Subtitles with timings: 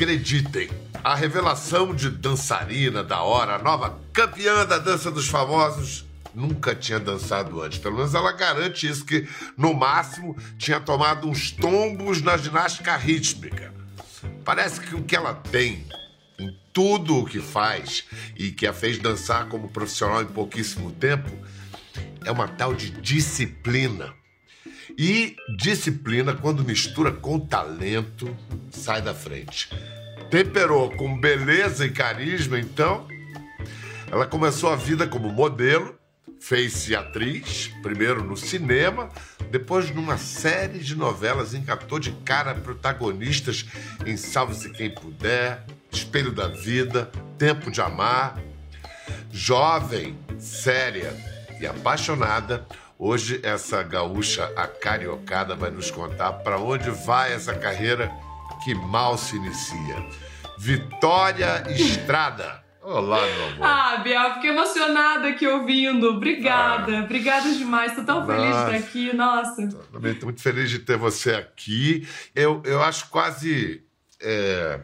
[0.00, 0.70] acreditem,
[1.04, 7.60] a revelação de dançarina da hora, nova campeã da dança dos famosos, nunca tinha dançado
[7.60, 7.78] antes.
[7.78, 9.28] Pelo menos ela garante isso, que
[9.58, 13.74] no máximo tinha tomado uns tombos na ginástica rítmica.
[14.42, 15.86] Parece que o que ela tem
[16.38, 18.04] em tudo o que faz
[18.34, 21.30] e que a fez dançar como profissional em pouquíssimo tempo
[22.24, 24.14] é uma tal de disciplina.
[24.98, 28.36] E disciplina, quando mistura com talento,
[28.70, 29.68] sai da frente.
[30.30, 33.06] Temperou com beleza e carisma, então,
[34.10, 35.98] ela começou a vida como modelo,
[36.40, 39.10] fez-se atriz, primeiro no cinema,
[39.50, 43.66] depois numa série de novelas, encatou de cara protagonistas
[44.06, 48.40] em Salve-se Quem Puder, Espelho da Vida, Tempo de Amar.
[49.32, 51.14] Jovem, séria
[51.60, 52.66] e apaixonada,
[53.00, 58.12] hoje essa gaúcha acariocada vai nos contar para onde vai essa carreira
[58.62, 60.06] que mal se inicia.
[60.58, 62.62] Vitória Estrada.
[62.82, 63.66] Olá, meu amor.
[63.66, 66.10] Ah, Biel, fiquei emocionada aqui ouvindo.
[66.10, 67.94] Obrigada, ah, obrigada demais.
[67.94, 69.68] Tô tão nossa, feliz de estar aqui, nossa.
[69.92, 72.06] Também tô muito feliz de ter você aqui.
[72.34, 73.82] Eu, eu acho quase.
[74.20, 74.80] É,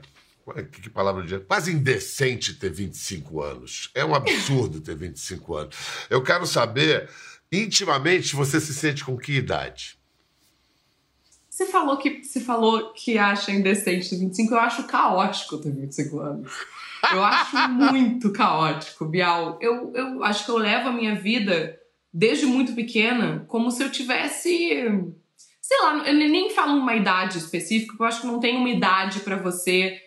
[0.71, 3.91] que, que palavra de Quase indecente ter 25 anos.
[3.95, 5.77] É um absurdo ter 25 anos.
[6.09, 7.09] Eu quero saber,
[7.53, 9.99] intimamente, você se sente com que idade?
[11.49, 16.21] Você falou que, você falou que acha indecente ter 25, eu acho caótico ter 25
[16.21, 16.53] anos.
[17.11, 19.59] Eu acho muito caótico, Bial.
[19.61, 21.79] Eu, eu acho que eu levo a minha vida
[22.13, 24.85] desde muito pequena como se eu tivesse.
[25.61, 28.69] Sei lá, eu nem falo uma idade específica, porque eu acho que não tem uma
[28.69, 29.99] idade para você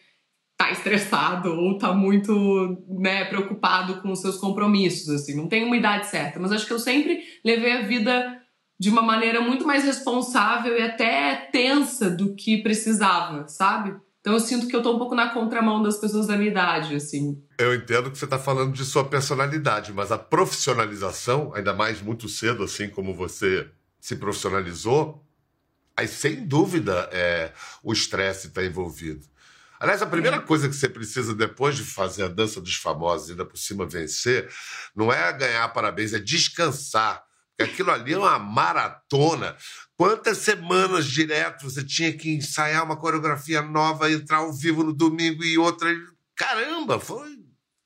[0.60, 5.34] tá estressado ou tá muito né, preocupado com os seus compromissos, assim.
[5.34, 6.38] Não tem uma idade certa.
[6.38, 8.38] Mas acho que eu sempre levei a vida
[8.78, 13.96] de uma maneira muito mais responsável e até tensa do que precisava, sabe?
[14.20, 16.94] Então eu sinto que eu tô um pouco na contramão das pessoas da minha idade,
[16.94, 17.42] assim.
[17.58, 22.28] Eu entendo que você tá falando de sua personalidade, mas a profissionalização, ainda mais muito
[22.28, 25.23] cedo, assim como você se profissionalizou,
[25.95, 29.26] aí sem dúvida é, o estresse está envolvido.
[29.80, 30.42] Aliás, a primeira é.
[30.42, 33.88] coisa que você precisa depois de fazer a dança dos famosos e ainda por cima
[33.88, 34.52] vencer,
[34.95, 37.23] não é ganhar parabéns, é descansar.
[37.56, 39.56] Porque aquilo ali é uma maratona.
[39.98, 45.44] Quantas semanas direto você tinha que ensaiar uma coreografia nova, entrar ao vivo no domingo
[45.44, 45.89] e outra.
[46.36, 47.38] Caramba, foi.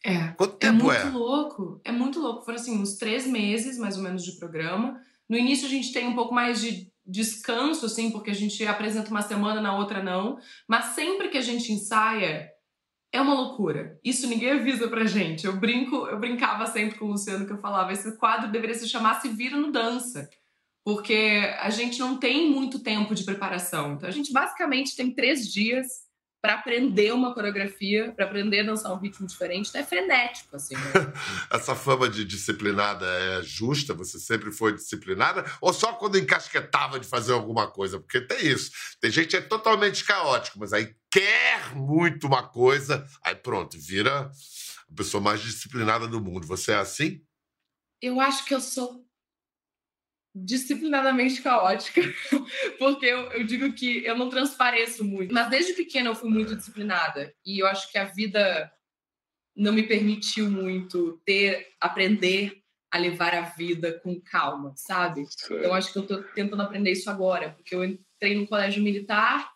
[0.03, 0.28] É.
[0.30, 0.98] Quanto é tempo é?
[0.98, 1.82] É muito louco.
[1.84, 2.46] É muito louco.
[2.46, 5.00] Foram assim, uns três meses mais ou menos de programa.
[5.28, 9.09] No início a gente tem um pouco mais de descanso, assim, porque a gente apresenta
[9.09, 10.38] uma semana, na outra não.
[10.68, 12.50] Mas sempre que a gente ensaia,
[13.12, 14.00] é uma loucura.
[14.03, 15.46] Isso ninguém avisa pra gente.
[15.46, 18.88] Eu brinco, eu brincava sempre com o Luciano que eu falava, esse quadro deveria se
[18.88, 20.30] chamar Se Vira no Dança
[20.84, 23.94] porque a gente não tem muito tempo de preparação.
[23.94, 26.03] Então a gente basicamente tem três dias
[26.44, 29.70] para aprender uma coreografia, para aprender a dançar um ritmo diferente.
[29.70, 30.76] Então é frenético, assim.
[30.76, 30.81] Né?
[31.50, 33.94] Essa fama de disciplinada é justa?
[33.94, 35.46] Você sempre foi disciplinada?
[35.62, 37.98] Ou só quando encasquetava de fazer alguma coisa?
[37.98, 38.72] Porque tem isso.
[39.00, 44.30] Tem gente que é totalmente caótico, mas aí quer muito uma coisa, aí pronto, vira
[44.92, 46.46] a pessoa mais disciplinada do mundo.
[46.46, 47.22] Você é assim?
[48.02, 49.08] Eu acho que eu sou
[50.36, 52.02] disciplinadamente caótica,
[52.80, 55.34] porque eu, eu, digo que eu não transpareço muito.
[55.34, 58.72] Mas desde pequena eu fui muito disciplinada e eu acho que a vida
[59.56, 65.26] não me permitiu muito ter aprender a levar a vida com calma, sabe?
[65.44, 68.84] Então eu acho que eu tô tentando aprender isso agora, porque eu entrei no colégio
[68.84, 69.52] militar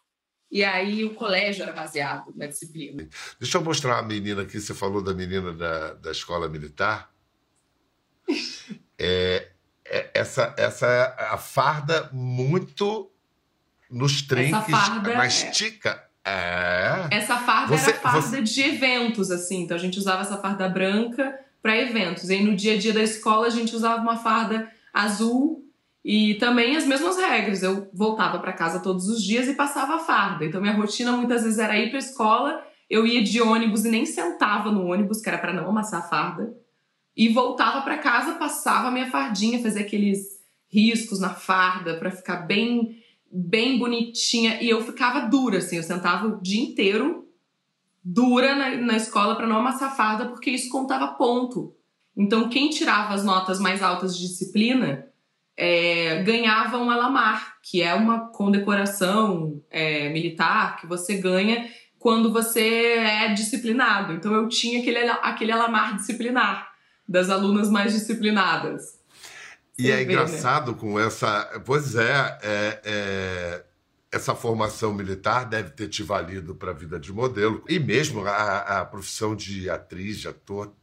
[0.50, 3.08] e aí o colégio era baseado na disciplina.
[3.40, 7.14] Deixa eu mostrar a menina aqui, você falou da menina da, da escola militar.
[8.98, 9.37] É,
[10.14, 13.10] essa, essa é a farda muito
[13.90, 16.04] nos trinques, farda na estica.
[16.26, 17.08] É...
[17.12, 18.42] Essa farda você, era farda você...
[18.42, 19.64] de eventos, assim.
[19.64, 22.30] Então a gente usava essa farda branca para eventos.
[22.30, 25.64] E aí no dia a dia da escola a gente usava uma farda azul
[26.04, 27.64] e também as mesmas regras.
[27.64, 30.46] Eu voltava para casa todos os dias e passava a farda.
[30.46, 34.06] Então minha rotina muitas vezes era ir para escola, eu ia de ônibus e nem
[34.06, 36.54] sentava no ônibus, que era para não amassar a farda
[37.18, 42.46] e voltava para casa, passava a minha fardinha, fazia aqueles riscos na farda para ficar
[42.46, 47.28] bem bem bonitinha e eu ficava dura assim, eu sentava o dia inteiro
[48.02, 51.76] dura na, na escola para não amassar a farda porque isso contava ponto.
[52.16, 55.08] Então quem tirava as notas mais altas de disciplina
[55.58, 61.68] é, ganhava um alamar, que é uma condecoração é, militar que você ganha
[62.00, 64.14] quando você é disciplinado.
[64.14, 66.77] Então eu tinha aquele, aquele alamar disciplinar
[67.08, 68.98] das alunas mais disciplinadas.
[69.78, 70.14] E é vê, né?
[70.14, 70.78] engraçado né?
[70.80, 71.62] com essa.
[71.64, 73.64] Pois é, é, é,
[74.12, 77.64] essa formação militar deve ter te valido para a vida de modelo.
[77.70, 80.74] E mesmo a, a, profissão de atriz, de ator,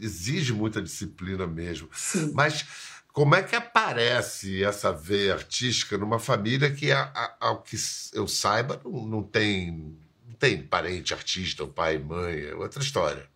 [0.00, 1.88] exige muita disciplina mesmo.
[1.92, 2.30] Sim.
[2.34, 2.66] Mas
[3.12, 6.90] como é que aparece essa veia artística numa família que,
[7.40, 7.76] ao que
[8.12, 9.96] eu saiba, não, não tem,
[10.26, 13.31] não tem parente artista, o pai mãe, é outra história.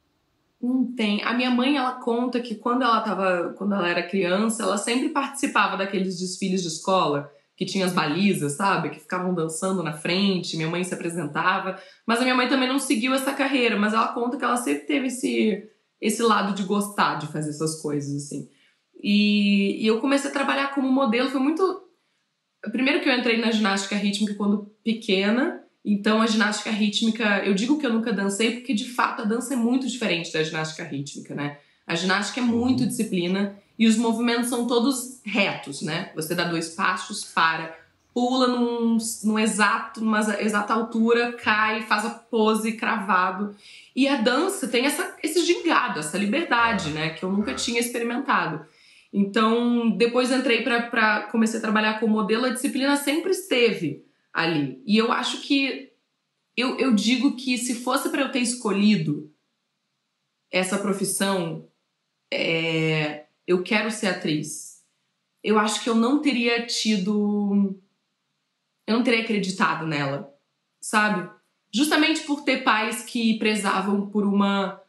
[0.60, 1.22] Não tem.
[1.22, 5.10] A minha mãe, ela conta que quando ela tava, quando ela era criança, ela sempre
[5.10, 8.90] participava daqueles desfiles de escola que tinha as balizas, sabe?
[8.90, 11.80] Que ficavam dançando na frente, minha mãe se apresentava.
[12.06, 14.86] Mas a minha mãe também não seguiu essa carreira, mas ela conta que ela sempre
[14.86, 15.66] teve esse,
[16.00, 18.48] esse lado de gostar de fazer essas coisas, assim.
[19.02, 21.82] E, e eu comecei a trabalhar como modelo, foi muito.
[22.72, 27.78] Primeiro que eu entrei na ginástica rítmica quando pequena, então a ginástica rítmica, eu digo
[27.78, 31.32] que eu nunca dancei porque de fato a dança é muito diferente da ginástica rítmica,
[31.32, 31.58] né?
[31.86, 32.88] A ginástica é muito uhum.
[32.88, 36.10] disciplina e os movimentos são todos retos, né?
[36.16, 37.78] Você dá dois passos, para,
[38.12, 43.54] pula num, num exato, numa exata altura, cai, faz a pose cravado.
[43.94, 47.10] E a dança tem essa, esse gingado, essa liberdade, né?
[47.10, 48.66] Que eu nunca tinha experimentado.
[49.12, 54.05] Então, depois entrei para comecei a trabalhar como modelo, a disciplina sempre esteve
[54.36, 54.82] ali.
[54.84, 55.90] E eu acho que
[56.54, 59.32] eu, eu digo que se fosse para eu ter escolhido
[60.50, 61.66] essa profissão,
[62.30, 64.84] é, eu quero ser atriz,
[65.42, 67.80] eu acho que eu não teria tido.
[68.86, 70.32] Eu não teria acreditado nela,
[70.80, 71.28] sabe?
[71.72, 74.82] Justamente por ter pais que prezavam por uma.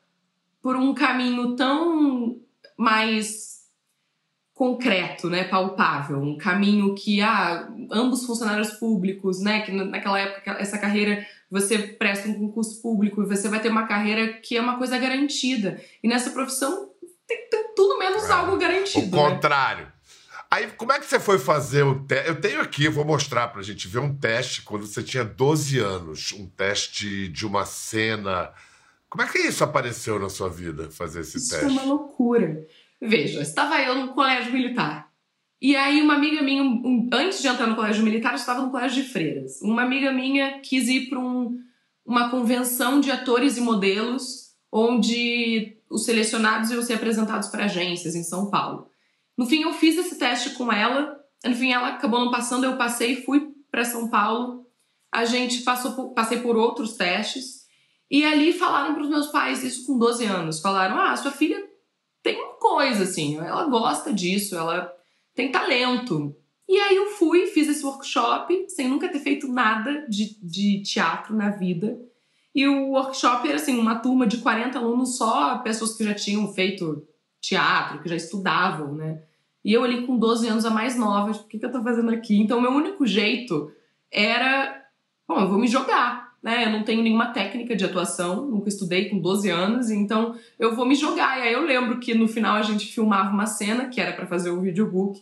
[0.61, 2.41] por um caminho tão
[2.75, 3.56] mais
[4.57, 10.79] concreto, né, palpável, um caminho que ah, ambos funcionários públicos, né, que naquela época essa
[10.79, 14.79] carreira você presta um concurso público e você vai ter uma carreira que é uma
[14.79, 15.79] coisa garantida.
[16.01, 16.89] E nessa profissão
[17.27, 18.31] tem, tem tudo menos é.
[18.31, 19.15] algo garantido.
[19.15, 19.29] O né?
[19.29, 19.87] contrário.
[20.49, 22.27] Aí, como é que você foi fazer o teste?
[22.27, 25.77] Eu tenho aqui, eu vou mostrar pra gente ver um teste quando você tinha 12
[25.77, 26.31] anos.
[26.31, 28.51] Um teste de uma cena.
[29.07, 31.65] Como é que isso apareceu na sua vida, fazer esse isso teste?
[31.67, 32.65] Isso é uma loucura.
[33.01, 35.07] Veja, estava eu no colégio militar.
[35.61, 38.69] E aí, uma amiga minha, um, antes de entrar no colégio militar, eu estava no
[38.69, 39.59] colégio de freiras.
[39.61, 41.57] Uma amiga minha quis ir para um,
[42.05, 48.23] uma convenção de atores e modelos, onde os selecionados iam ser apresentados para agências em
[48.23, 48.89] São Paulo.
[49.35, 51.19] No fim, eu fiz esse teste com ela.
[51.43, 54.65] No fim, ela acabou não passando, eu passei, fui para São Paulo.
[55.11, 57.65] A gente passou por, passei por outros testes.
[58.09, 61.66] E ali falaram para os meus pais, isso com 12 anos, falaram: ah, sua filha
[62.27, 64.93] tem uma coisa, assim, ela gosta disso, ela
[65.33, 66.35] tem talento.
[66.67, 71.33] E aí eu fui, fiz esse workshop, sem nunca ter feito nada de, de teatro
[71.33, 71.97] na vida.
[72.53, 76.51] E o workshop era assim, uma turma de 40 alunos só, pessoas que já tinham
[76.53, 77.07] feito
[77.39, 79.23] teatro, que já estudavam, né?
[79.63, 82.11] E eu ali com 12 anos a mais nova, o que, que eu tô fazendo
[82.11, 82.37] aqui?
[82.37, 83.71] Então, meu único jeito
[84.11, 84.83] era,
[85.25, 86.65] bom, eu vou me jogar né?
[86.65, 90.85] Eu não tenho nenhuma técnica de atuação, nunca estudei com 12 anos, então eu vou
[90.85, 91.39] me jogar.
[91.39, 94.27] E aí eu lembro que no final a gente filmava uma cena que era para
[94.27, 95.21] fazer um videobook.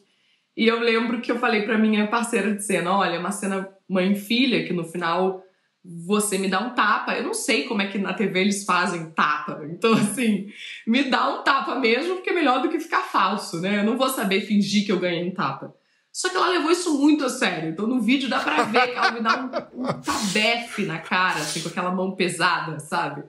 [0.56, 4.13] E eu lembro que eu falei para minha parceira de cena, olha, uma cena mãe
[4.13, 5.44] e filha que no final
[5.83, 7.15] você me dá um tapa.
[7.15, 9.62] Eu não sei como é que na TV eles fazem tapa.
[9.69, 10.47] Então, assim,
[10.88, 13.79] me dá um tapa mesmo, porque é melhor do que ficar falso, né?
[13.79, 15.73] Eu não vou saber fingir que eu ganhei um tapa.
[16.15, 17.71] Só que ela levou isso muito a sério.
[17.71, 21.39] Então no vídeo dá pra ver que ela me dá um, um tabefe na cara,
[21.39, 23.25] assim, com aquela mão pesada, sabe?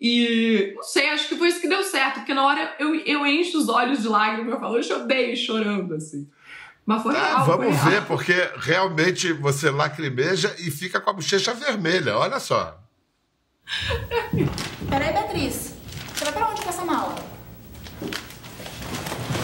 [0.00, 3.26] E não sei, acho que foi isso que deu certo, porque na hora eu, eu
[3.26, 6.26] encho os olhos de lágrimas e eu falo, eu chorei chorando, assim.
[6.86, 7.44] Mas foi ah, real.
[7.44, 12.80] Vamos foi ver, porque realmente você lacrimeja e fica com a bochecha vermelha, olha só.
[14.88, 15.74] Peraí, Beatriz.
[16.14, 17.14] Você vai pra onde com essa mala?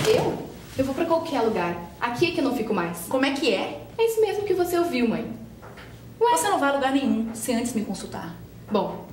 [0.06, 0.47] Eu?
[0.78, 1.76] Eu vou pra qualquer lugar.
[2.00, 3.06] Aqui é que eu não fico mais.
[3.08, 3.82] Como é que é?
[3.98, 5.28] É isso mesmo que você ouviu, mãe.
[6.20, 6.30] Ué?
[6.30, 8.32] Você não vai a lugar nenhum sem antes me consultar.
[8.70, 9.04] Bom,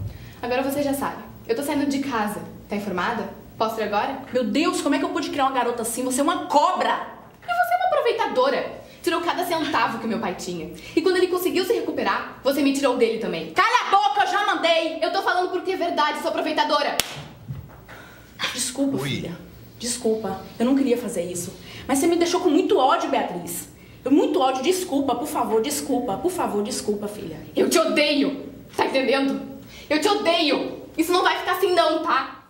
[0.44, 1.24] agora você já sabe.
[1.48, 2.40] Eu tô saindo de casa.
[2.70, 3.28] Tá informada?
[3.58, 4.20] Posso ir agora?
[4.32, 6.04] Meu Deus, como é que eu pude criar uma garota assim?
[6.04, 7.08] Você é uma cobra!
[7.42, 8.82] E você é uma aproveitadora.
[9.02, 10.72] Tirou cada centavo que meu pai tinha.
[10.96, 13.52] E quando ele conseguiu se recuperar, você me tirou dele também.
[13.54, 15.00] Cala a boca, eu já mandei!
[15.02, 16.96] Eu tô falando porque é verdade, sou aproveitadora.
[18.54, 19.10] Desculpa, Oi.
[19.10, 19.45] filha.
[19.78, 21.54] Desculpa, eu não queria fazer isso.
[21.88, 23.70] Mas você me deixou com muito ódio, Beatriz.
[24.04, 27.40] Eu, muito ódio, desculpa, por favor, desculpa, por favor, desculpa, filha.
[27.56, 29.42] Eu te odeio, tá entendendo?
[29.90, 30.84] Eu te odeio.
[30.98, 32.44] Isso não vai ficar assim não, tá?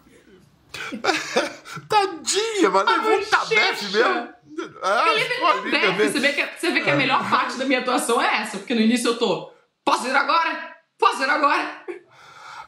[1.89, 4.35] Tadinha, mas levou um tabefe mesmo.
[4.81, 8.41] Ah, Ele você, vê que, você vê que a melhor parte da minha atuação é
[8.41, 9.51] essa, porque no início eu tô.
[9.83, 10.75] Posso ir agora?
[10.97, 11.83] Posso ir agora?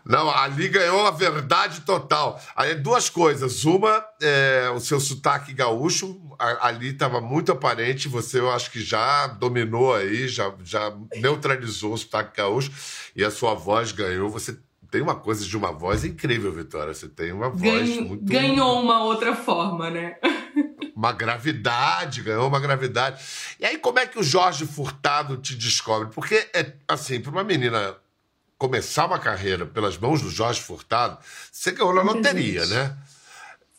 [0.07, 2.41] Não, ali ganhou a verdade total.
[2.55, 3.65] Aí, duas coisas.
[3.65, 6.21] Uma, é, o seu sotaque gaúcho,
[6.61, 8.07] ali estava muito aparente.
[8.07, 12.71] Você, eu acho que já dominou aí, já, já neutralizou o sotaque gaúcho.
[13.15, 14.29] E a sua voz ganhou.
[14.29, 14.57] Você
[14.89, 16.93] tem uma coisa de uma voz incrível, Vitória.
[16.93, 18.23] Você tem uma voz Ganho, muito.
[18.23, 20.15] Ganhou uma outra forma, né?
[20.95, 23.23] uma gravidade, ganhou uma gravidade.
[23.59, 26.09] E aí, como é que o Jorge Furtado te descobre?
[26.13, 27.95] Porque, é, assim, para uma menina
[28.57, 31.17] começar uma carreira pelas mãos do Jorge Furtado,
[31.51, 32.97] você ganhou na loteria, né?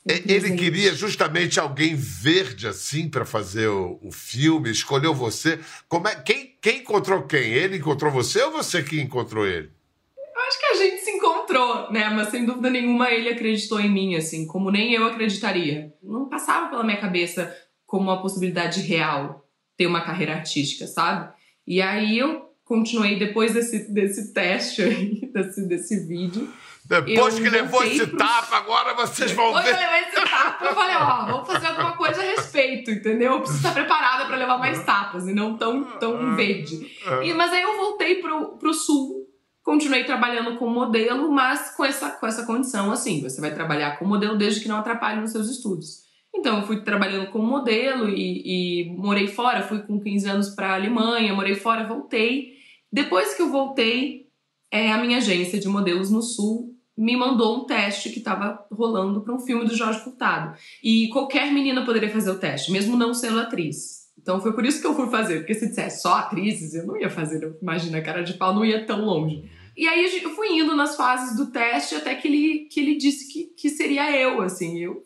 [0.07, 5.61] Ele queria justamente alguém verde assim para fazer o, o, filme, escolheu você.
[5.87, 7.53] Como é, quem, quem encontrou quem?
[7.53, 9.71] Ele encontrou você ou você que encontrou ele?
[10.17, 12.09] Eu acho que a gente se encontrou, né?
[12.09, 15.93] Mas sem dúvida nenhuma ele acreditou em mim, assim, como nem eu acreditaria.
[16.03, 17.55] Não passava pela minha cabeça
[17.85, 21.31] como uma possibilidade real ter uma carreira artística, sabe?
[21.67, 26.53] E aí eu continuei depois desse, desse teste aí, desse, desse vídeo.
[26.85, 28.17] Depois que levou esse pro...
[28.17, 29.73] tapa, agora vocês vão depois ver.
[29.73, 32.91] Depois que eu levei esse tapa, eu falei, ó, vamos fazer alguma coisa a respeito,
[32.91, 33.33] entendeu?
[33.33, 36.79] Eu preciso estar preparada para levar mais tapas e não tão, tão verde.
[37.23, 39.27] E, mas aí eu voltei pro, pro sul,
[39.63, 44.07] continuei trabalhando com modelo, mas com essa, com essa condição, assim, você vai trabalhar com
[44.07, 46.09] modelo desde que não atrapalhe nos seus estudos.
[46.35, 50.69] Então, eu fui trabalhando como modelo e, e morei fora, fui com 15 anos para
[50.69, 52.58] a Alemanha, morei fora, voltei.
[52.93, 54.29] Depois que eu voltei,
[54.71, 59.23] é, a minha agência de modelos no Sul me mandou um teste que estava rolando
[59.23, 60.59] para um filme do Jorge Furtado.
[60.83, 64.09] E qualquer menina poderia fazer o teste, mesmo não sendo atriz.
[64.21, 66.97] Então foi por isso que eu fui fazer, porque se dissesse só atrizes, eu não
[66.97, 69.49] ia fazer, imagina, a cara de pau não ia tão longe.
[69.77, 73.33] E aí eu fui indo nas fases do teste até que ele, que ele disse
[73.33, 74.77] que, que seria eu, assim.
[74.81, 75.01] Eu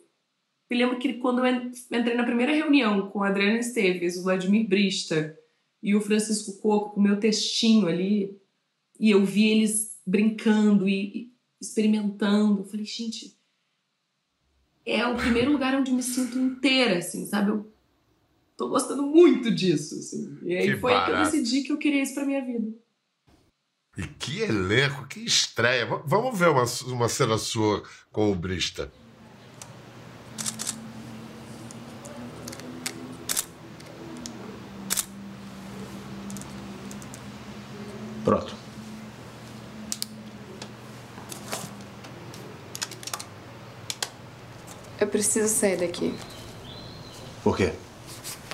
[0.69, 4.67] me lembro que quando eu entrei na primeira reunião com a Adriana Esteves, o Vladimir
[4.67, 5.37] Brista,
[5.83, 8.39] e o Francisco Coco com o meu textinho ali,
[8.97, 12.61] e eu vi eles brincando e, experimentando.
[12.61, 13.37] Eu falei, gente,
[14.85, 17.51] é o primeiro lugar onde eu me sinto inteira, assim, sabe?
[17.51, 17.73] Eu
[18.55, 20.39] tô gostando muito disso, assim.
[20.43, 21.11] E aí que foi barato.
[21.11, 22.73] que eu decidi que eu queria isso pra minha vida.
[23.97, 25.85] E que elenco, que estreia.
[26.05, 28.91] Vamos ver uma, uma cena sua com o Brista.
[38.33, 38.55] Pronto.
[44.99, 46.17] Eu preciso sair daqui.
[47.43, 47.73] Por quê?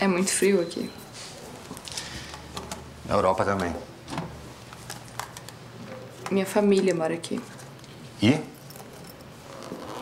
[0.01, 0.91] É muito frio aqui.
[3.05, 3.73] Na Europa também.
[6.29, 7.39] Minha família mora aqui.
[8.21, 8.37] E?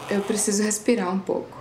[0.09, 1.56] Eu preciso respirar um pouco.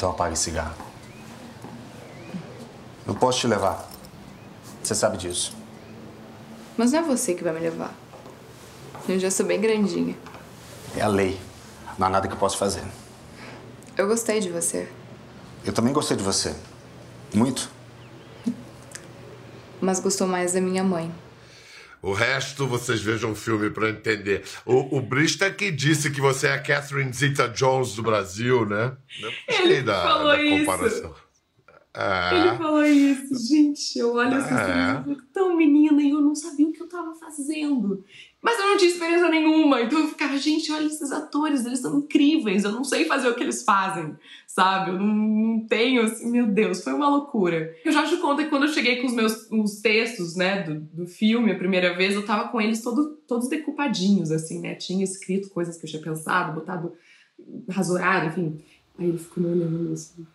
[0.00, 0.74] Então apague esse cigarro.
[3.06, 3.86] Eu posso te levar.
[4.82, 5.54] Você sabe disso.
[6.74, 7.92] Mas não é você que vai me levar.
[9.06, 10.16] Eu já sou bem grandinha.
[10.96, 11.38] É a lei.
[11.98, 12.82] Não há nada que eu possa fazer.
[13.94, 14.90] Eu gostei de você.
[15.66, 16.56] Eu também gostei de você.
[17.34, 17.70] Muito.
[19.82, 21.12] Mas gostou mais da minha mãe.
[22.02, 24.42] O resto vocês vejam o filme para entender.
[24.64, 28.96] O, o Brista que disse que você é a Catherine Zeta-Jones do Brasil, né?
[29.46, 31.10] Ele da, falou da comparação.
[31.10, 31.30] Isso.
[31.92, 32.38] É.
[32.38, 33.98] Ele falou isso, gente.
[33.98, 35.10] Eu olho assim, é.
[35.10, 38.04] eu tão menina e eu não sabia o que eu tava fazendo.
[38.42, 39.82] Mas eu não tinha experiência nenhuma.
[39.82, 42.64] Então eu ficava, gente, olha esses atores, eles são incríveis.
[42.64, 44.16] Eu não sei fazer o que eles fazem,
[44.46, 44.90] sabe?
[44.90, 47.74] Eu não, não tenho, assim, meu Deus, foi uma loucura.
[47.84, 50.80] Eu já te conto que quando eu cheguei com os meus os textos, né, do,
[50.80, 54.74] do filme a primeira vez, eu tava com eles todo, todos decupadinhos, assim, né?
[54.74, 56.92] Tinha escrito coisas que eu tinha pensado, botado
[57.68, 58.64] rasurado, enfim.
[58.98, 60.26] Aí ele ficou me olhando assim.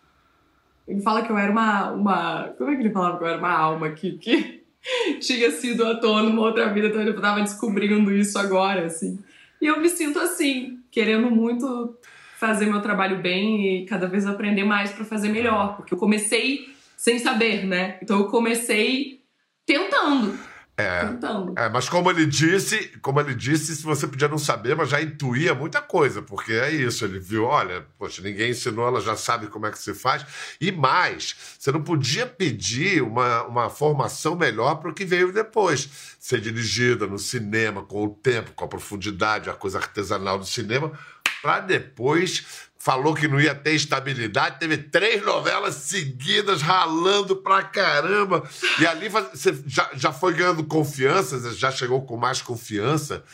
[0.86, 1.90] Ele fala que eu era uma.
[1.90, 4.65] uma como é que ele falava que eu era uma alma que, que
[5.20, 9.18] tinha sido ator numa outra vida, então eu tava descobrindo isso agora, assim.
[9.60, 11.96] E eu me sinto assim, querendo muito
[12.38, 16.68] fazer meu trabalho bem e cada vez aprender mais para fazer melhor, porque eu comecei
[16.96, 17.98] sem saber, né?
[18.02, 19.20] Então eu comecei
[19.64, 20.38] tentando.
[20.78, 21.08] É,
[21.56, 25.00] é, mas como ele disse, como ele disse, se você podia não saber, mas já
[25.00, 29.46] intuía muita coisa, porque é isso, ele viu, olha, poxa, ninguém ensinou, ela já sabe
[29.46, 30.26] como é que se faz.
[30.60, 35.88] E mais, você não podia pedir uma, uma formação melhor para o que veio depois.
[36.20, 40.92] Ser dirigida no cinema, com o tempo, com a profundidade, a coisa artesanal do cinema,
[41.40, 48.48] para depois falou que não ia ter estabilidade, teve três novelas seguidas, ralando pra caramba.
[48.80, 53.24] E ali você já, já foi ganhando confiança, já chegou com mais confiança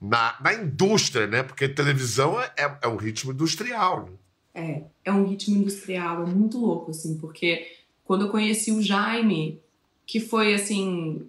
[0.00, 1.42] na, na indústria, né?
[1.42, 4.04] Porque televisão é, é um ritmo industrial.
[4.04, 4.12] Né?
[4.54, 7.66] É, é um ritmo industrial, é muito louco, assim, porque
[8.04, 9.60] quando eu conheci o Jaime,
[10.06, 11.28] que foi, assim,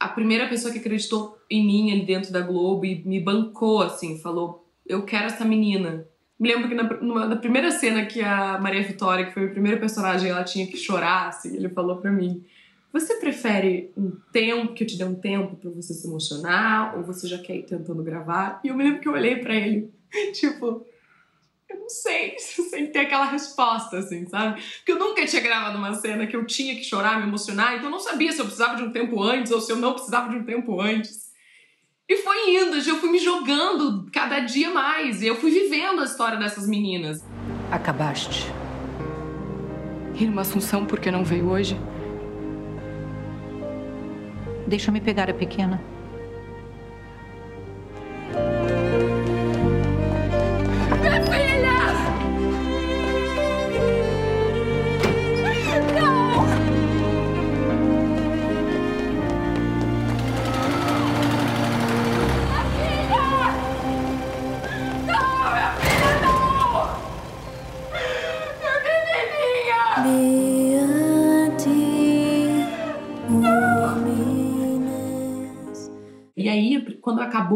[0.00, 4.18] a primeira pessoa que acreditou em mim ali dentro da Globo e me bancou, assim,
[4.18, 6.06] falou: Eu quero essa menina.
[6.44, 9.50] Me lembro que na, numa, na primeira cena que a Maria Vitória, que foi o
[9.50, 12.44] primeiro personagem, ela tinha que chorar, assim, ele falou para mim:
[12.92, 17.02] Você prefere um tempo, que eu te dê um tempo para você se emocionar, ou
[17.02, 18.60] você já quer ir tentando gravar?
[18.62, 19.90] E eu me lembro que eu olhei para ele,
[20.38, 20.86] tipo,
[21.66, 24.60] eu não sei, sem ter aquela resposta, assim, sabe?
[24.76, 27.86] Porque eu nunca tinha gravado uma cena que eu tinha que chorar, me emocionar, então
[27.86, 30.28] eu não sabia se eu precisava de um tempo antes ou se eu não precisava
[30.28, 31.23] de um tempo antes.
[32.14, 36.04] E foi indo, eu fui me jogando cada dia mais, e eu fui vivendo a
[36.04, 37.26] história dessas meninas.
[37.72, 38.46] Acabaste.
[40.14, 41.76] Irmã Assunção, por que não veio hoje?
[44.64, 45.82] Deixa-me pegar a pequena.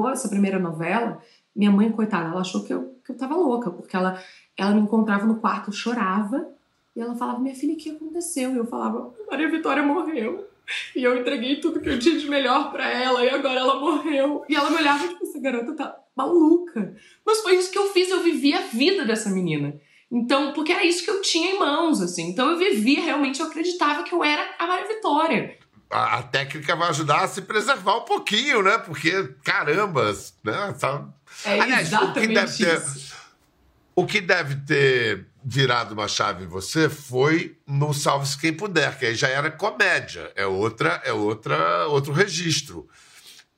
[0.08, 1.22] Acabou essa primeira novela,
[1.54, 4.22] minha mãe, coitada, ela achou que eu, que eu tava louca, porque ela,
[4.56, 6.48] ela me encontrava no quarto, eu chorava,
[6.96, 8.52] e ela falava, minha filha, o que aconteceu?
[8.52, 10.48] E eu falava, Maria Vitória morreu.
[10.94, 14.44] E eu entreguei tudo que eu tinha de melhor para ela, e agora ela morreu.
[14.48, 16.94] E ela me olhava, tipo, essa garota tá maluca.
[17.24, 19.80] Mas foi isso que eu fiz, eu vivi a vida dessa menina.
[20.10, 22.28] Então, porque era isso que eu tinha em mãos, assim.
[22.28, 25.57] Então eu vivia realmente, eu acreditava que eu era a Maria Vitória
[25.90, 28.78] a, a, técnica vai ajudar a se preservar um pouquinho, né?
[28.78, 30.12] Porque, caramba,
[30.44, 30.74] né?
[30.78, 31.04] Tá...
[31.44, 32.82] É Aliás, o que deve ter,
[33.94, 39.06] o que deve ter virado uma chave em você foi no Salve-se Quem Puder, que
[39.06, 42.88] aí já era comédia, é outra, é outra, outro registro.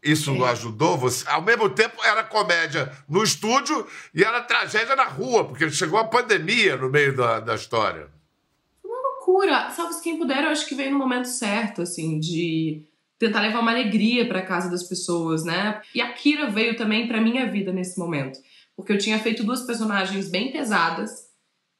[0.02, 0.38] Isso é.
[0.38, 1.28] não ajudou você?
[1.28, 6.04] Ao mesmo tempo, era comédia no estúdio e era tragédia na rua, porque chegou a
[6.04, 8.08] pandemia no meio da, da história
[9.30, 9.70] loucura.
[9.70, 12.84] Salve quem puder, eu acho que veio no momento certo, assim, de
[13.18, 15.80] tentar levar uma alegria para casa das pessoas, né?
[15.94, 18.38] E a Kira veio também para minha vida nesse momento,
[18.76, 21.28] porque eu tinha feito duas personagens bem pesadas,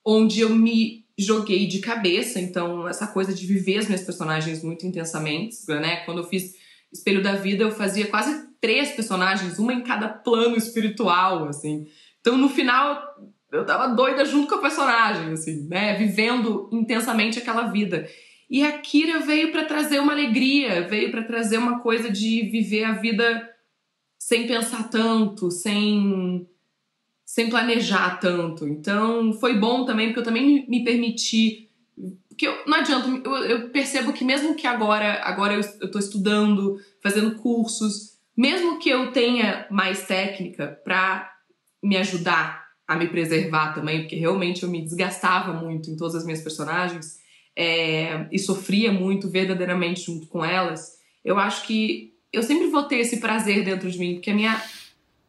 [0.05, 4.87] onde eu me joguei de cabeça, então essa coisa de viver as minhas personagens muito
[4.87, 6.05] intensamente, né?
[6.05, 6.55] Quando eu fiz
[6.93, 11.87] Espelho da Vida, eu fazia quase três personagens, uma em cada plano espiritual, assim.
[12.21, 13.03] Então no final
[13.53, 15.95] eu tava doida junto com a personagem, assim, né?
[15.97, 18.09] Vivendo intensamente aquela vida.
[18.49, 22.85] E a Kira veio para trazer uma alegria, veio para trazer uma coisa de viver
[22.85, 23.49] a vida
[24.19, 26.47] sem pensar tanto, sem
[27.25, 28.67] sem planejar tanto.
[28.67, 31.71] Então foi bom também porque eu também me permiti
[32.37, 36.81] que eu, não adianta, eu, eu, percebo que mesmo que agora agora eu, tô estudando,
[37.03, 41.31] fazendo cursos, mesmo que eu tenha mais técnica para
[41.83, 46.25] me ajudar a me preservar também, porque realmente eu me desgastava muito em todas as
[46.25, 47.21] minhas personagens
[47.55, 50.99] é, e sofria muito verdadeiramente junto com elas.
[51.25, 54.61] Eu acho que eu sempre vou ter esse prazer dentro de mim, porque a minha,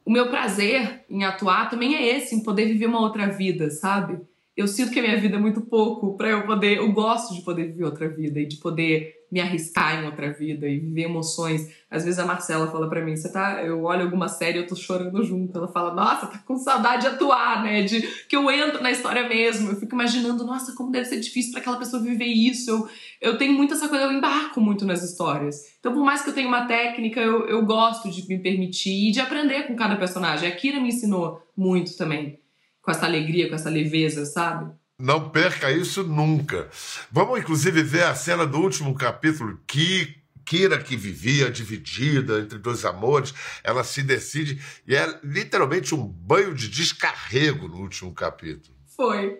[0.03, 4.19] o meu prazer em atuar também é esse, em poder viver uma outra vida, sabe?
[4.55, 6.77] Eu sinto que a minha vida é muito pouco para eu poder.
[6.77, 10.67] Eu gosto de poder viver outra vida e de poder me arriscar em outra vida
[10.67, 11.73] e viver emoções.
[11.89, 14.75] Às vezes a Marcela fala para mim, você tá, eu olho alguma série eu tô
[14.75, 15.57] chorando junto.
[15.57, 17.83] Ela fala: "Nossa, tá com saudade de atuar, né?
[17.83, 19.71] De que eu entro na história mesmo".
[19.71, 22.69] Eu fico imaginando, nossa, como deve ser difícil para aquela pessoa viver isso.
[22.69, 22.89] Eu,
[23.21, 25.63] eu tenho muito essa coisa, eu embarco muito nas histórias.
[25.79, 29.11] Então, por mais que eu tenha uma técnica, eu, eu gosto de me permitir e
[29.11, 30.49] de aprender com cada personagem.
[30.49, 32.37] A Kira me ensinou muito também,
[32.81, 34.71] com essa alegria, com essa leveza, sabe?
[34.99, 36.69] Não perca isso nunca.
[37.11, 42.83] Vamos, inclusive, ver a cena do último capítulo que Kira que vivia dividida entre dois
[42.83, 48.75] amores, ela se decide e é literalmente um banho de descarrego no último capítulo.
[48.95, 49.37] Foi.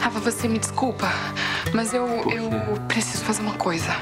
[0.00, 1.08] Rafa, você me desculpa,
[1.74, 2.50] mas eu, eu
[2.88, 3.92] preciso fazer uma coisa.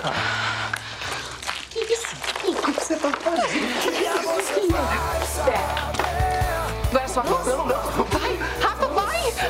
[0.00, 0.72] Tá.
[1.70, 2.16] Que isso?
[2.46, 3.82] O que você tá fazendo?
[3.82, 4.67] Que
[7.24, 8.04] Não Não, não.
[8.04, 8.86] Vai, Rafa,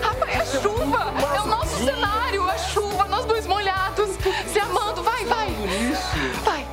[0.00, 1.12] Rafa, é a chuva!
[1.36, 4.10] É o nosso cenário, a chuva, nós dois molhados,
[4.46, 5.02] se amando.
[5.02, 5.48] Vai, vai!
[6.44, 6.66] Vai!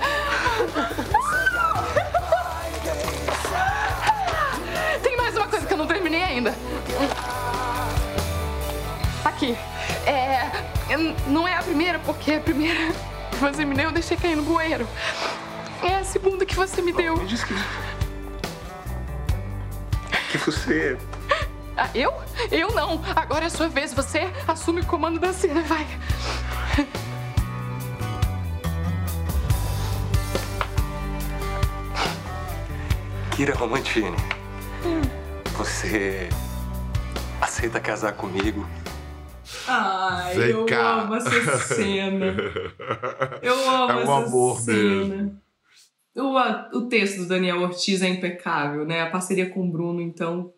[5.03, 6.55] Tem mais uma coisa que eu não terminei ainda.
[9.25, 9.57] Aqui.
[10.05, 10.49] É.
[11.27, 12.93] Não é a primeira, porque a primeira
[13.31, 14.87] que você me deu eu deixei cair no bueiro.
[15.83, 17.17] É a segunda que você me deu.
[17.17, 17.43] Me diz
[20.37, 20.51] que.
[20.51, 20.97] Você
[21.77, 22.13] Ah, eu?
[22.51, 23.01] Eu não.
[23.15, 23.93] Agora é a sua vez.
[23.93, 25.61] Você assume o comando da cena.
[25.63, 25.85] Vai.
[33.35, 34.15] Kira Romantini,
[35.57, 36.29] você
[37.41, 38.65] aceita casar comigo?
[39.67, 41.01] Ai, Vem eu cá.
[41.01, 42.33] amo essa cena.
[43.41, 45.35] Eu amo É um essa amor cena.
[46.15, 49.01] O, a- o texto do Daniel Ortiz é impecável, né?
[49.01, 50.53] A parceria com o Bruno, então,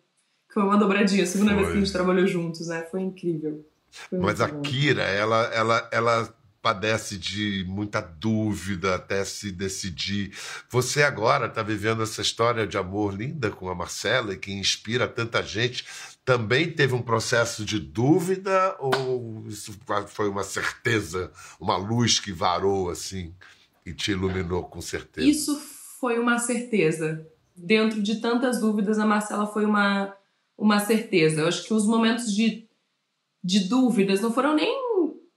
[0.52, 1.24] foi uma dobradinha.
[1.24, 2.86] A segunda vez que a gente trabalhou juntos, né?
[2.90, 3.66] Foi incrível.
[3.90, 4.60] Foi Mas a bom.
[4.62, 10.32] Kira, ela, ela, ela padece de muita dúvida até se decidir.
[10.70, 15.08] Você agora está vivendo essa história de amor linda com a Marcela e que inspira
[15.08, 15.84] tanta gente.
[16.24, 19.74] Também teve um processo de dúvida ou isso
[20.08, 23.34] foi uma certeza, uma luz que varou assim
[23.88, 25.26] e te iluminou com certeza?
[25.26, 25.56] Isso
[25.98, 27.26] foi uma certeza.
[27.56, 30.14] Dentro de tantas dúvidas, a Marcela foi uma,
[30.56, 31.40] uma certeza.
[31.40, 32.68] Eu acho que os momentos de,
[33.42, 34.88] de dúvidas não foram nem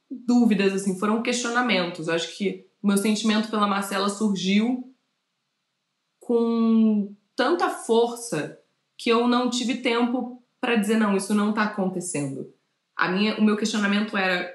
[0.09, 2.07] dúvidas, assim, foram questionamentos.
[2.07, 4.93] Eu acho que o meu sentimento pela Marcela surgiu
[6.19, 8.59] com tanta força
[8.97, 12.53] que eu não tive tempo para dizer não, isso não tá acontecendo.
[12.95, 14.53] A minha, o meu questionamento era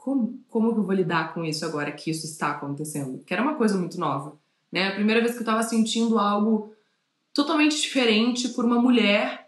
[0.00, 3.22] como, como que eu vou lidar com isso agora que isso está acontecendo?
[3.22, 4.40] Que era uma coisa muito nova,
[4.72, 4.88] né?
[4.88, 6.72] A primeira vez que eu tava sentindo algo
[7.34, 9.46] totalmente diferente por uma mulher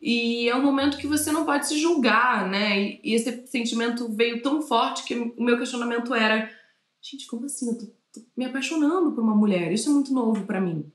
[0.00, 2.80] e é um momento que você não pode se julgar, né?
[2.80, 6.50] E, e esse sentimento veio tão forte que o meu questionamento era:
[7.02, 7.68] gente, como assim?
[7.68, 9.70] Eu tô, tô me apaixonando por uma mulher.
[9.70, 10.90] Isso é muito novo para mim,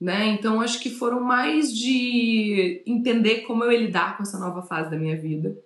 [0.00, 0.28] né?
[0.28, 4.96] Então acho que foram mais de entender como eu lidar com essa nova fase da
[4.96, 5.58] minha vida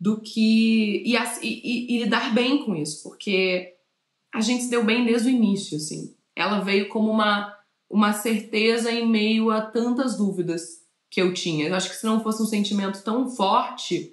[0.00, 3.74] do que e, e- e- lidar bem com isso, porque
[4.34, 6.14] a gente se deu bem desde o início, assim.
[6.36, 7.52] Ela veio como uma
[7.88, 11.68] uma certeza em meio a tantas dúvidas que eu tinha.
[11.68, 14.12] Eu acho que se não fosse um sentimento tão forte,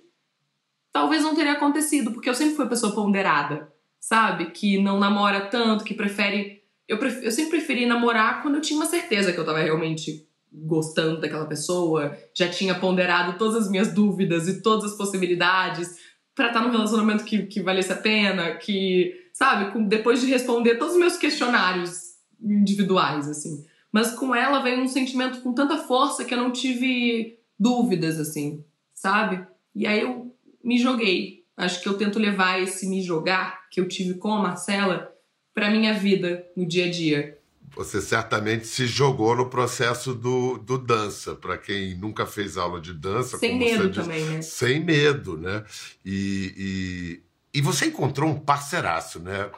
[0.91, 4.51] talvez não teria acontecido, porque eu sempre fui pessoa ponderada, sabe?
[4.51, 6.61] Que não namora tanto, que prefere.
[6.87, 7.23] Eu, pref...
[7.23, 11.45] eu sempre preferi namorar quando eu tinha uma certeza que eu tava realmente gostando daquela
[11.45, 15.95] pessoa, já tinha ponderado todas as minhas dúvidas e todas as possibilidades
[16.35, 20.75] pra estar num relacionamento que, que valesse a pena, que, sabe, com, depois de responder
[20.75, 22.11] todos os meus questionários
[22.41, 23.65] individuais, assim.
[23.91, 28.63] Mas com ela veio um sentimento com tanta força que eu não tive dúvidas, assim,
[28.93, 29.45] sabe?
[29.75, 31.41] E aí eu me joguei.
[31.55, 35.13] Acho que eu tento levar esse me jogar que eu tive com a Marcela
[35.53, 37.37] pra minha vida no dia a dia.
[37.75, 42.93] Você certamente se jogou no processo do, do dança, para quem nunca fez aula de
[42.93, 43.37] dança.
[43.37, 44.41] Sem como você medo também, né?
[44.41, 45.63] Sem medo, né?
[46.05, 47.21] E,
[47.53, 49.49] e, e você encontrou um parceiraço, né?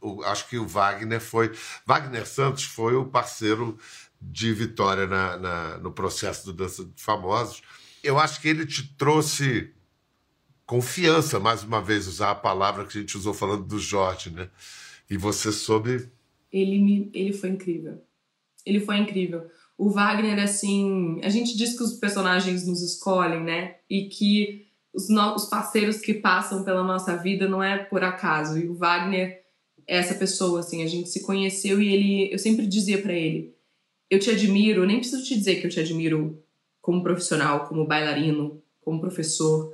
[0.00, 1.50] O- acho que o Wagner foi.
[1.86, 3.78] Wagner Santos foi o parceiro
[4.20, 7.62] de Vitória na, na- no processo do Dança de Famosos.
[8.04, 9.72] Eu acho que ele te trouxe
[10.66, 14.48] confiança, mais uma vez, usar a palavra que a gente usou falando do Jorge, né?
[15.08, 16.08] E você soube
[16.52, 18.02] ele me, ele foi incrível.
[18.64, 19.46] Ele foi incrível.
[19.76, 23.76] O Wagner, assim, a gente diz que os personagens nos escolhem, né?
[23.90, 28.58] E que os, no- os parceiros que passam pela nossa vida não é por acaso.
[28.58, 29.42] E o Wagner
[29.86, 33.52] é essa pessoa, assim, a gente se conheceu e ele, eu sempre dizia pra ele,
[34.08, 36.40] eu te admiro, nem preciso te dizer que eu te admiro
[36.80, 39.72] como profissional, como bailarino, como professor,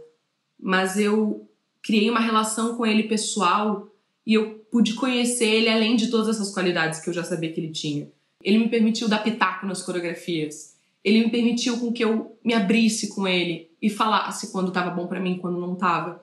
[0.58, 1.46] mas eu
[1.82, 3.88] criei uma relação com ele pessoal
[4.28, 7.58] e eu pude conhecer ele além de todas essas qualidades que eu já sabia que
[7.58, 8.12] ele tinha.
[8.44, 10.76] Ele me permitiu dar pitaco nas coreografias.
[11.02, 15.06] Ele me permitiu com que eu me abrisse com ele e falasse quando estava bom
[15.06, 16.22] pra mim, quando não estava.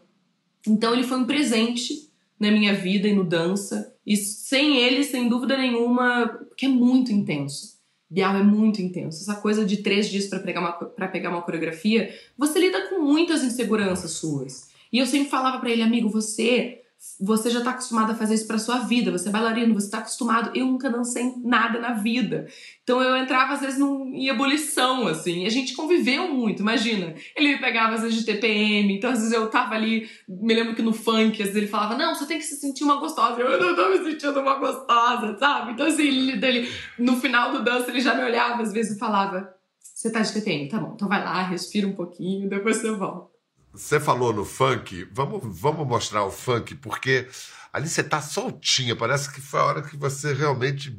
[0.67, 3.91] Então ele foi um presente na minha vida e no dança.
[4.05, 7.79] E sem ele, sem dúvida nenhuma, porque é muito intenso.
[8.07, 9.23] Bial é muito intenso.
[9.23, 10.73] Essa coisa de três dias pra pegar uma,
[11.07, 14.69] pegar uma coreografia, você lida com muitas inseguranças suas.
[14.93, 16.83] E eu sempre falava pra ele, amigo, você
[17.19, 19.99] você já tá acostumado a fazer isso pra sua vida, você é bailarino, você tá
[19.99, 20.51] acostumado.
[20.53, 22.47] Eu nunca dancei nada na vida.
[22.83, 27.15] Então eu entrava às vezes num, em ebulição, assim, a gente conviveu muito, imagina.
[27.35, 30.75] Ele me pegava às vezes de TPM, então às vezes eu tava ali, me lembro
[30.75, 33.39] que no funk, às vezes ele falava, não, você tem que se sentir uma gostosa.
[33.41, 35.71] Eu não tô me sentindo uma gostosa, sabe?
[35.71, 38.99] Então assim, ele, ele- no final do dança ele já me olhava às vezes e
[38.99, 42.91] falava, você tá de TPM, tá bom, então vai lá, respira um pouquinho, depois você
[42.91, 43.34] volta.
[43.75, 47.27] Você falou no funk, vamos, vamos mostrar o funk, porque
[47.73, 50.97] ali você tá soltinha, parece que foi a hora que você realmente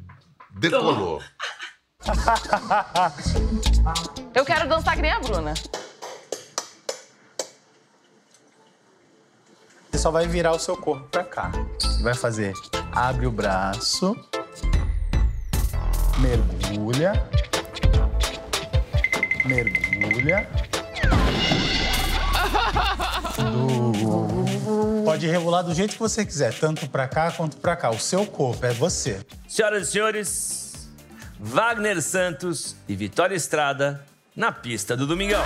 [0.51, 1.19] decolou.
[4.33, 5.55] Eu quero dançar que nem a Bruna.
[9.91, 11.51] Você só vai virar o seu corpo pra cá.
[12.03, 12.53] Vai fazer,
[12.91, 14.15] abre o braço,
[16.19, 17.13] mergulha,
[19.47, 20.66] Mergulha.
[25.03, 27.89] Pode rebolar do jeito que você quiser, tanto pra cá quanto pra cá.
[27.89, 29.25] O seu corpo é você.
[29.47, 30.89] Senhoras e senhores,
[31.39, 34.03] Wagner Santos e Vitória Estrada
[34.35, 35.43] na pista do Domingão.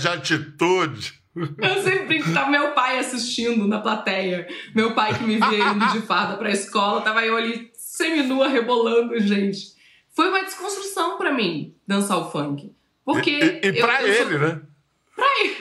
[0.00, 1.20] De atitude.
[1.36, 4.48] Eu sempre brinco que tava meu pai assistindo na plateia.
[4.74, 9.18] Meu pai que me via indo de farda pra escola, tava eu ali seminua, rebolando,
[9.20, 9.74] gente.
[10.14, 12.74] Foi uma desconstrução pra mim, dançar o funk.
[13.04, 13.30] Porque.
[13.30, 14.60] E, e, e pra eu, eu ele, né?
[15.14, 15.56] Pra ele.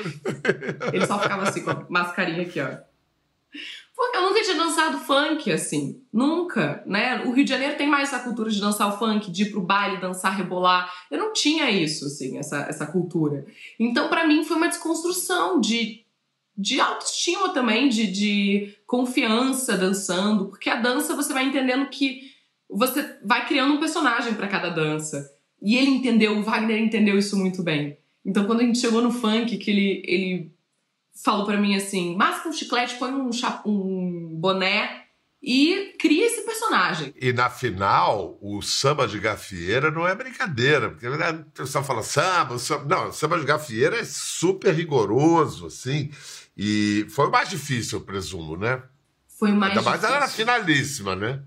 [0.94, 2.89] Ele só ficava assim, com a mascarinha aqui, ó.
[4.14, 6.02] Eu nunca tinha dançado funk, assim.
[6.12, 7.22] Nunca, né?
[7.26, 9.62] O Rio de Janeiro tem mais essa cultura de dançar o funk, de ir pro
[9.62, 10.92] baile, dançar, rebolar.
[11.12, 13.46] Eu não tinha isso, assim, essa, essa cultura.
[13.78, 16.06] Então, para mim, foi uma desconstrução de,
[16.58, 20.46] de autoestima também, de, de confiança dançando.
[20.46, 22.32] Porque a dança, você vai entendendo que
[22.70, 25.30] você vai criando um personagem para cada dança.
[25.62, 27.98] E ele entendeu, o Wagner entendeu isso muito bem.
[28.26, 30.52] Então, quando a gente chegou no funk, que ele, ele
[31.24, 33.30] falou para mim assim: masca um chiclete, põe um,
[33.66, 35.06] um boné
[35.42, 37.14] e cria esse personagem.
[37.20, 42.04] E na final, o samba de gafieira não é brincadeira, porque né, o pessoal fala
[42.04, 42.86] samba, samba.
[42.86, 46.12] Não, o samba de gafieira é super rigoroso, assim.
[46.58, 48.84] E foi o mais difícil, eu presumo, né?
[49.40, 50.16] Foi o mais Ainda mais difícil.
[50.16, 51.42] ela era finalíssima, né?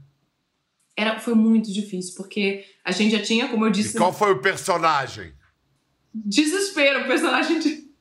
[0.96, 3.96] Era, foi muito difícil, porque a gente já tinha, como eu disse.
[3.96, 5.34] E qual foi o personagem?
[6.14, 7.91] Desespero, personagem de.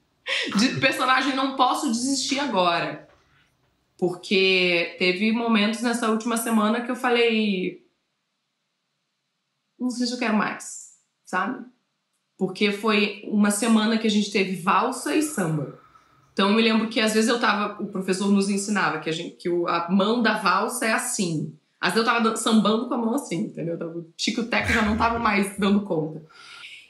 [0.57, 3.07] De personagem não posso desistir agora.
[3.97, 7.85] Porque teve momentos nessa última semana que eu falei.
[9.79, 11.65] Não sei se eu quero mais, sabe?
[12.37, 15.79] Porque foi uma semana que a gente teve valsa e samba.
[16.33, 17.81] Então eu me lembro que às vezes eu tava.
[17.81, 21.55] O professor nos ensinava que, a, gente, que a mão da valsa é assim.
[21.79, 23.75] Às vezes eu tava sambando com a mão assim, entendeu?
[23.75, 26.23] O tico-teco já não tava mais dando conta.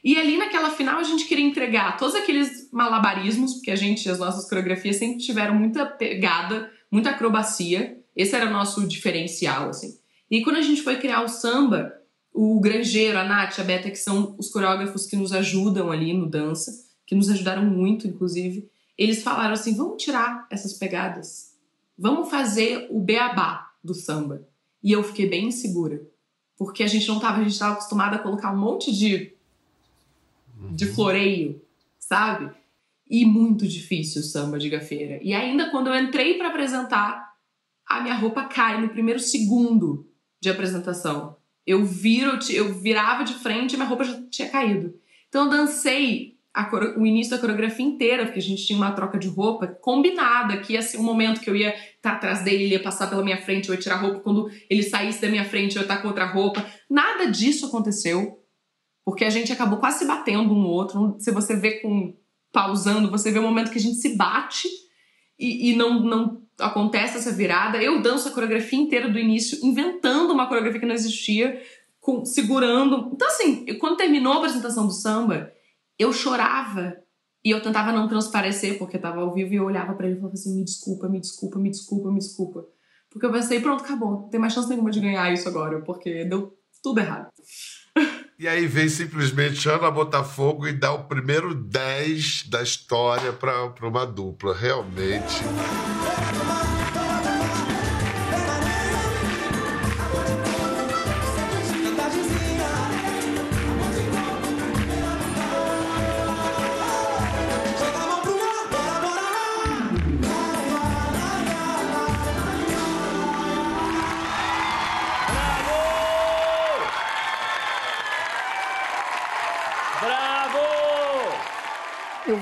[0.03, 4.17] E ali naquela final a gente queria entregar todos aqueles malabarismos, porque a gente, as
[4.17, 7.99] nossas coreografias sempre tiveram muita pegada, muita acrobacia.
[8.15, 9.97] Esse era o nosso diferencial, assim.
[10.29, 11.93] E quando a gente foi criar o samba,
[12.33, 16.29] o Grangeiro, a Nath, a Beta, que são os coreógrafos que nos ajudam ali no
[16.29, 16.71] dança,
[17.05, 21.51] que nos ajudaram muito, inclusive, eles falaram assim: vamos tirar essas pegadas,
[21.97, 24.47] vamos fazer o beabá do samba.
[24.83, 26.01] E eu fiquei bem insegura,
[26.57, 29.33] porque a gente não estava, a gente estava acostumada a colocar um monte de
[30.69, 31.61] de floreio,
[31.99, 32.51] sabe?
[33.09, 35.19] E muito difícil o samba de gafeira.
[35.21, 37.31] E ainda quando eu entrei para apresentar,
[37.87, 40.07] a minha roupa cai no primeiro segundo
[40.39, 41.35] de apresentação.
[41.65, 44.93] Eu viro, eu virava de frente e minha roupa já tinha caído.
[45.27, 46.37] Então eu dancei
[46.97, 50.73] o início da coreografia inteira, porque a gente tinha uma troca de roupa combinada, que
[50.73, 53.41] ia ser um momento que eu ia estar atrás dele, ele ia passar pela minha
[53.41, 56.01] frente, eu ia tirar a roupa, quando ele saísse da minha frente, eu ia estar
[56.01, 56.65] com outra roupa.
[56.89, 58.40] Nada disso aconteceu.
[59.11, 61.17] Porque a gente acabou quase se batendo um outro.
[61.19, 62.15] Se você vê com
[62.49, 64.69] pausando, você vê o momento que a gente se bate
[65.37, 67.83] e, e não, não acontece essa virada.
[67.83, 71.61] Eu danço a coreografia inteira do início, inventando uma coreografia que não existia,
[71.99, 73.11] com, segurando.
[73.13, 75.51] Então, assim, quando terminou a apresentação do samba,
[75.99, 76.95] eu chorava
[77.43, 80.19] e eu tentava não transparecer, porque estava ao vivo e eu olhava para ele e
[80.19, 82.65] falava assim: me desculpa, me desculpa, me desculpa, me desculpa.
[83.09, 84.11] Porque eu pensei, pronto, acabou.
[84.11, 87.27] Não tem mais chance nenhuma de ganhar isso agora, porque deu tudo errado.
[88.41, 94.03] E aí vem simplesmente Ana Botafogo e dá o primeiro 10 da história para uma
[94.03, 94.55] dupla.
[94.55, 95.43] Realmente.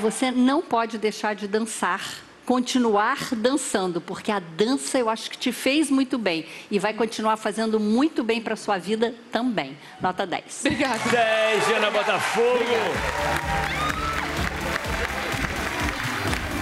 [0.09, 2.01] Você não pode deixar de dançar,
[2.43, 7.37] continuar dançando, porque a dança eu acho que te fez muito bem e vai continuar
[7.37, 9.77] fazendo muito bem para sua vida também.
[10.01, 10.61] Nota 10.
[10.65, 10.97] Obrigada.
[11.11, 12.57] 10, Ana Botafogo.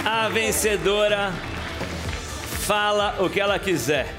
[0.04, 1.32] A vencedora
[2.66, 4.14] fala o que ela quiser.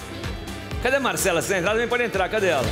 [0.82, 1.40] Cadê a Marcela?
[1.44, 2.28] Se entrar, também pode entrar.
[2.30, 2.66] Cadê ela?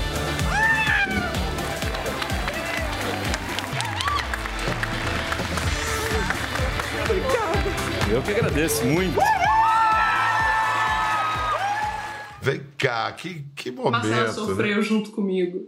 [8.10, 9.18] Eu que agradeço muito.
[12.42, 13.92] Vem cá, que, que momento.
[13.92, 14.82] Marcela sofreu né?
[14.82, 15.68] junto comigo.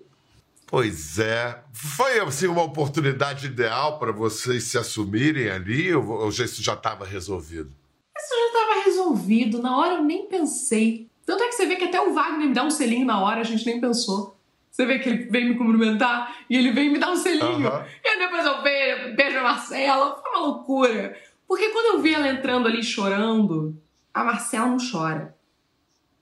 [0.65, 1.59] Pois é.
[1.73, 7.71] Foi assim uma oportunidade ideal para vocês se assumirem ali ou, isso já estava resolvido?
[8.17, 9.61] Isso já estava resolvido.
[9.61, 11.09] Na hora eu nem pensei.
[11.25, 13.41] Tanto é que você vê que até o Wagner me dá um selinho na hora,
[13.41, 14.37] a gente nem pensou.
[14.71, 17.67] Você vê que ele vem me cumprimentar e ele vem me dar um selinho.
[17.67, 17.85] Aham.
[18.01, 20.21] E aí depois eu beijo, beijo a Marcela.
[20.21, 21.17] Foi uma loucura.
[21.49, 23.75] Porque quando eu vi ela entrando ali chorando,
[24.13, 25.35] a Marcela não chora.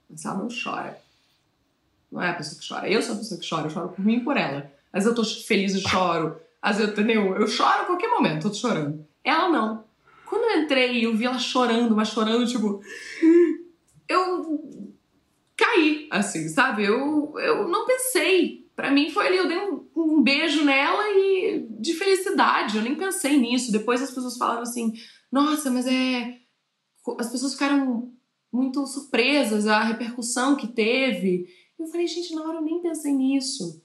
[0.08, 0.98] A Marcela não chora.
[2.10, 2.88] Não é a pessoa que chora.
[2.88, 3.66] Eu sou a pessoa que chora.
[3.66, 4.72] Eu choro por mim e por ela.
[4.90, 6.40] Às vezes eu tô feliz e choro.
[6.62, 7.36] Às vezes, entendeu?
[7.36, 9.06] Eu choro a qualquer momento, tô chorando.
[9.22, 9.84] Ela não.
[10.24, 12.80] Quando eu entrei, eu vi ela chorando, mas chorando, tipo.
[14.08, 14.88] Eu
[15.54, 16.84] caí, assim, sabe?
[16.86, 18.66] Eu, eu não pensei.
[18.74, 22.78] Pra mim foi ali, eu dei um, um beijo nela e de felicidade.
[22.78, 23.70] Eu nem pensei nisso.
[23.70, 24.94] Depois as pessoas falaram assim:
[25.30, 26.38] nossa, mas é.
[27.18, 28.12] As pessoas ficaram
[28.52, 31.46] muito surpresas, a repercussão que teve.
[31.78, 33.82] Eu falei, gente, na hora eu nem pensei nisso.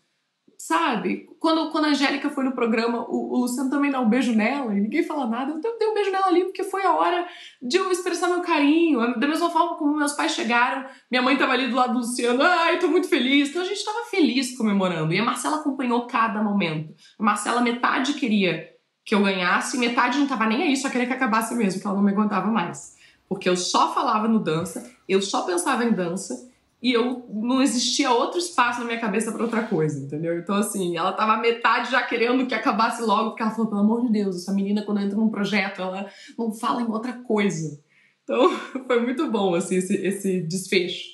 [0.58, 1.28] Sabe?
[1.40, 4.74] Quando, quando a Angélica foi no programa, o, o Luciano também dá um beijo nela
[4.74, 5.52] e ninguém fala nada.
[5.52, 7.28] Eu dei um beijo nela ali porque foi a hora
[7.62, 9.20] de eu expressar meu carinho.
[9.20, 12.42] Da mesma forma como meus pais chegaram, minha mãe tava ali do lado do Luciano.
[12.42, 13.50] Ai, tô muito feliz.
[13.50, 15.14] Então a gente tava feliz comemorando.
[15.14, 16.94] E a Marcela acompanhou cada momento.
[17.20, 18.73] A Marcela, metade queria
[19.06, 21.96] que eu ganhasse, metade não tava nem aí, só queria que acabasse mesmo, que ela
[21.96, 22.96] não me aguentava mais.
[23.28, 26.50] Porque eu só falava no dança, eu só pensava em dança
[26.82, 30.38] e eu não existia outro espaço na minha cabeça pra outra coisa, entendeu?
[30.38, 34.02] Então, assim, ela tava metade já querendo que acabasse logo, porque ela falou, pelo amor
[34.06, 37.80] de Deus, essa menina quando entra num projeto, ela não fala em outra coisa.
[38.24, 38.50] Então,
[38.86, 41.14] foi muito bom, assim, esse, esse desfecho.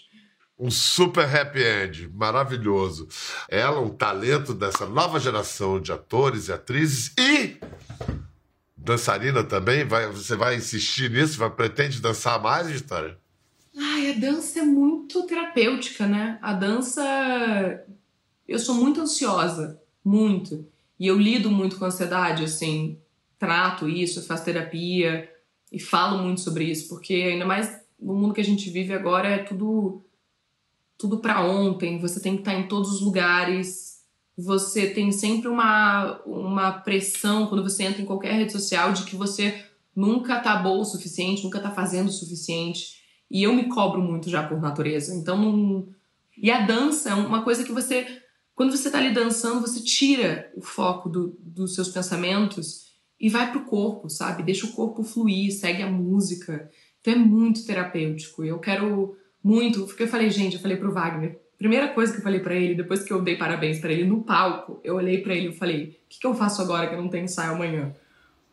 [0.58, 3.08] Um super happy end, maravilhoso.
[3.48, 7.58] Ela, um talento dessa nova geração de atores e atrizes e
[8.90, 9.86] dançarina também.
[9.86, 11.38] Vai, você vai insistir nisso?
[11.38, 13.18] Vai, pretende dançar mais, Vitória?
[13.78, 16.40] Ai, a dança é muito terapêutica, né?
[16.42, 17.02] A dança.
[18.48, 20.68] Eu sou muito ansiosa, muito.
[21.00, 22.98] E eu lido muito com ansiedade, assim.
[23.38, 25.30] Trato isso, faço terapia
[25.72, 29.30] e falo muito sobre isso, porque ainda mais no mundo que a gente vive agora
[29.30, 30.04] é tudo
[30.98, 33.89] tudo para ontem, você tem que estar em todos os lugares.
[34.44, 39.16] Você tem sempre uma uma pressão quando você entra em qualquer rede social de que
[39.16, 43.00] você nunca tá boa o suficiente, nunca tá fazendo o suficiente.
[43.30, 45.14] E eu me cobro muito já por natureza.
[45.14, 45.88] Então, não...
[46.38, 48.08] e a dança é uma coisa que você,
[48.56, 53.52] quando você tá ali dançando, você tira o foco do, dos seus pensamentos e vai
[53.52, 54.44] pro corpo, sabe?
[54.44, 56.70] Deixa o corpo fluir, segue a música.
[57.02, 58.44] Então é muito terapêutico.
[58.44, 62.24] Eu quero muito, porque eu falei, gente, eu falei pro Wagner, primeira coisa que eu
[62.24, 65.36] falei para ele, depois que eu dei parabéns para ele no palco, eu olhei para
[65.36, 67.94] ele e falei: "O que, que eu faço agora que eu não tenho ensaio amanhã?"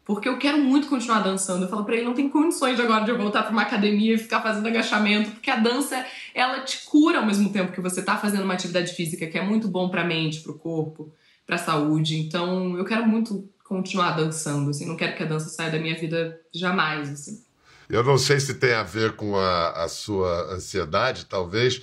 [0.04, 1.64] Porque eu quero muito continuar dançando.
[1.64, 4.18] Eu falo pra ele, não tem condições agora de eu voltar pra uma academia e
[4.18, 8.16] ficar fazendo agachamento, porque a dança, ela te cura ao mesmo tempo que você tá
[8.16, 11.12] fazendo uma atividade física que é muito bom pra mente, pro corpo,
[11.44, 12.20] pra saúde.
[12.20, 15.96] Então, eu quero muito continuar dançando, assim, não quero que a dança saia da minha
[15.96, 17.42] vida jamais, assim.
[17.88, 21.80] Eu não sei se tem a ver com a, a sua ansiedade, talvez,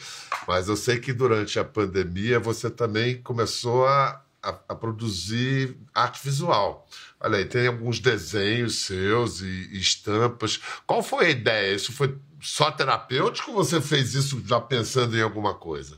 [0.47, 6.19] mas eu sei que durante a pandemia você também começou a, a, a produzir arte
[6.23, 6.87] visual.
[7.19, 10.59] Olha aí, tem alguns desenhos seus e, e estampas.
[10.85, 11.73] Qual foi a ideia?
[11.73, 15.97] Isso foi só terapêutico ou você fez isso já pensando em alguma coisa?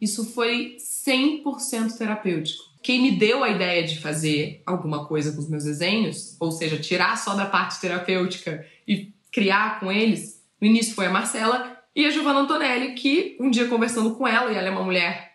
[0.00, 2.71] Isso foi 100% terapêutico.
[2.82, 6.78] Quem me deu a ideia de fazer alguma coisa com os meus desenhos, ou seja,
[6.78, 12.04] tirar só da parte terapêutica e criar com eles, no início foi a Marcela e
[12.04, 15.32] a Giovanna Antonelli, que um dia conversando com ela, e ela é uma mulher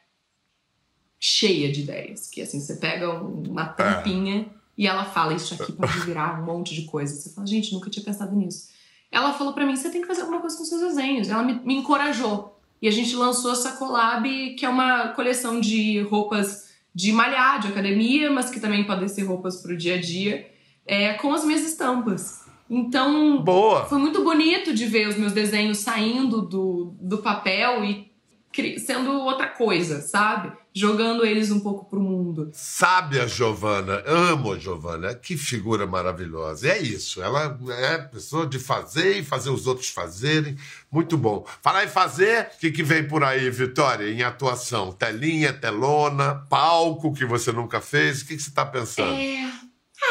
[1.20, 6.00] cheia de ideias, que assim, você pega uma tampinha e ela fala, isso aqui pode
[6.06, 7.16] virar um monte de coisa.
[7.16, 8.70] Você fala, gente, nunca tinha pensado nisso.
[9.12, 11.30] Ela falou para mim, você tem que fazer alguma coisa com seus desenhos.
[11.30, 12.60] Ela me, me encorajou.
[12.82, 16.67] E a gente lançou essa collab, que é uma coleção de roupas
[16.98, 20.50] de malhar, de academia, mas que também podem ser roupas pro dia a dia,
[20.84, 22.44] é, com as minhas estampas.
[22.68, 23.86] Então, Boa.
[23.86, 28.12] foi muito bonito de ver os meus desenhos saindo do, do papel e
[28.80, 30.52] sendo outra coisa, sabe?
[30.78, 32.52] Jogando eles um pouco pro mundo.
[32.54, 36.70] Sabe a Giovana, amo a Giovana, que figura maravilhosa.
[36.70, 40.56] É isso, ela é pessoa de fazer e fazer os outros fazerem.
[40.92, 41.46] Muito bom.
[41.64, 44.92] Falar em fazer, o que, que vem por aí, Vitória, em atuação?
[44.92, 48.22] Telinha, telona, palco que você nunca fez?
[48.22, 49.20] O que, que você está pensando?
[49.20, 49.52] É.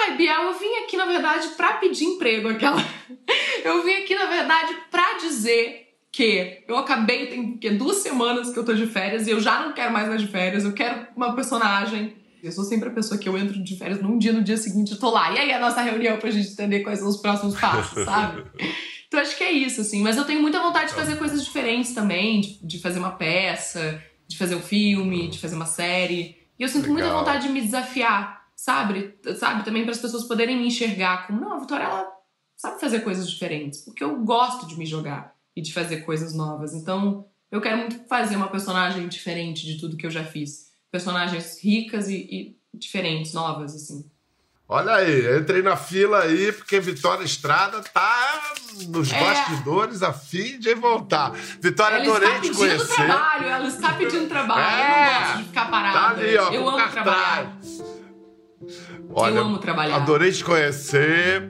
[0.03, 2.83] Ai, Biel, eu vim aqui, na verdade, pra pedir emprego, aquela.
[3.65, 5.86] Eu vim aqui, na verdade, pra dizer
[6.17, 9.61] que eu acabei, tem que, duas semanas que eu tô de férias e eu já
[9.61, 12.17] não quero mais mais de férias, eu quero uma personagem.
[12.43, 14.93] Eu sou sempre a pessoa que eu entro de férias num dia, no dia seguinte
[14.93, 15.31] eu tô lá.
[15.33, 18.45] E aí a nossa reunião pra gente entender quais são os próximos passos, sabe?
[19.07, 20.03] Então acho que é isso, assim.
[20.03, 24.03] Mas eu tenho muita vontade de fazer coisas diferentes também, de, de fazer uma peça,
[24.27, 26.35] de fazer um filme, de fazer uma série.
[26.59, 27.19] E eu sinto muita Legal.
[27.19, 29.19] vontade de me desafiar, sabe?
[29.39, 29.65] Sabe?
[29.65, 32.07] Também para as pessoas poderem me enxergar como, não, a Vitória, ela
[32.57, 33.81] sabe fazer coisas diferentes.
[33.81, 36.75] Porque eu gosto de me jogar e de fazer coisas novas.
[36.75, 40.67] Então, eu quero muito fazer uma personagem diferente de tudo que eu já fiz.
[40.93, 44.05] Personagens ricas e, e diferentes, novas, assim.
[44.69, 48.53] Olha aí, entrei na fila aí, porque Vitória Estrada tá
[48.89, 49.21] nos É.
[49.21, 51.31] bastidores a fim de voltar.
[51.61, 52.95] Vitória, ela adorei está te pedindo conhecer.
[52.97, 54.61] trabalho, ela está pedindo trabalho.
[54.63, 54.89] Eu É.
[55.15, 55.99] não gosto de ficar parada.
[55.99, 56.93] Tá ali, ó, eu amo cartaz.
[56.93, 57.59] trabalhar.
[59.15, 59.97] Olha, Eu amo trabalhar.
[59.97, 61.49] Adorei te conhecer.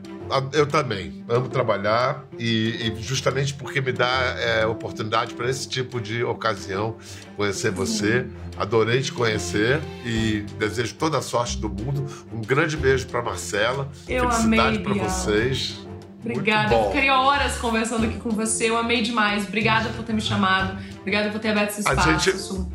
[0.52, 6.00] Eu também amo trabalhar e, e justamente porque me dá é, oportunidade para esse tipo
[6.00, 6.96] de ocasião
[7.36, 8.26] conhecer você.
[8.56, 12.06] Adorei te conhecer e desejo toda a sorte do mundo.
[12.32, 13.90] Um grande beijo para Marcela.
[14.08, 15.86] Eu Felicidade para vocês.
[16.20, 18.68] Obrigada, eu ficaria horas conversando aqui com você.
[18.68, 19.46] Eu amei demais.
[19.46, 20.76] Obrigada por ter me chamado.
[21.00, 22.68] Obrigada por ter aberto esse espaço.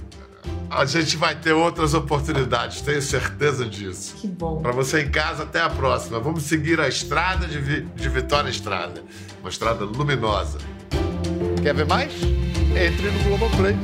[0.73, 4.15] A gente vai ter outras oportunidades, tenho certeza disso.
[4.15, 4.61] Que bom.
[4.61, 6.17] Para você em casa, até a próxima.
[6.17, 9.03] Vamos seguir a estrada de, Vi- de Vitória Estrada.
[9.41, 10.59] Uma estrada luminosa.
[11.61, 12.13] Quer ver mais?
[12.73, 13.75] Entre no Globoplay.